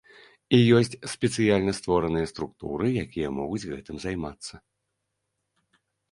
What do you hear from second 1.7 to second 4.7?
створаныя структуры, якія могуць гэтым займацца.